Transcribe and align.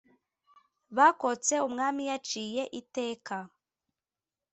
bakotse 0.97 1.53
umwami 1.67 2.03
yaciye 2.09 2.63
iteka" 2.81 3.35